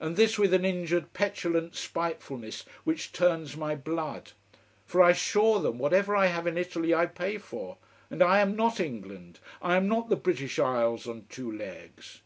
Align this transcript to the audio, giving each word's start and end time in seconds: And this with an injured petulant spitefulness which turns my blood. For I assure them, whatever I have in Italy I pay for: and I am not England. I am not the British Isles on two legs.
And 0.00 0.16
this 0.16 0.40
with 0.40 0.52
an 0.54 0.64
injured 0.64 1.12
petulant 1.12 1.76
spitefulness 1.76 2.64
which 2.82 3.12
turns 3.12 3.56
my 3.56 3.76
blood. 3.76 4.32
For 4.86 5.00
I 5.00 5.10
assure 5.10 5.60
them, 5.60 5.78
whatever 5.78 6.16
I 6.16 6.26
have 6.26 6.48
in 6.48 6.58
Italy 6.58 6.92
I 6.92 7.06
pay 7.06 7.38
for: 7.38 7.76
and 8.10 8.24
I 8.24 8.40
am 8.40 8.56
not 8.56 8.80
England. 8.80 9.38
I 9.62 9.76
am 9.76 9.86
not 9.86 10.08
the 10.08 10.16
British 10.16 10.58
Isles 10.58 11.06
on 11.06 11.26
two 11.28 11.52
legs. 11.56 12.22